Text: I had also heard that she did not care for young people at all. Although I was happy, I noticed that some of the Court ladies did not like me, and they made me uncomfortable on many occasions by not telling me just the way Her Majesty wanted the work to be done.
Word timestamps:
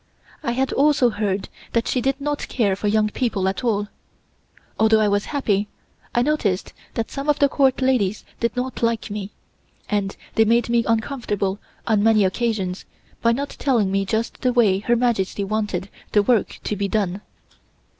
I 0.41 0.53
had 0.53 0.73
also 0.73 1.11
heard 1.11 1.47
that 1.73 1.87
she 1.87 2.01
did 2.01 2.19
not 2.19 2.47
care 2.47 2.75
for 2.75 2.87
young 2.87 3.09
people 3.09 3.47
at 3.47 3.63
all. 3.63 3.87
Although 4.79 4.99
I 4.99 5.07
was 5.07 5.25
happy, 5.25 5.67
I 6.15 6.23
noticed 6.23 6.73
that 6.95 7.11
some 7.11 7.29
of 7.29 7.37
the 7.37 7.47
Court 7.47 7.83
ladies 7.83 8.25
did 8.39 8.55
not 8.57 8.81
like 8.81 9.11
me, 9.11 9.29
and 9.87 10.17
they 10.33 10.43
made 10.43 10.69
me 10.69 10.83
uncomfortable 10.87 11.59
on 11.85 12.01
many 12.01 12.23
occasions 12.25 12.83
by 13.21 13.31
not 13.31 13.49
telling 13.59 13.91
me 13.91 14.03
just 14.03 14.41
the 14.41 14.51
way 14.53 14.79
Her 14.79 14.95
Majesty 14.95 15.43
wanted 15.43 15.87
the 16.13 16.23
work 16.23 16.59
to 16.63 16.75
be 16.75 16.87
done. 16.87 17.21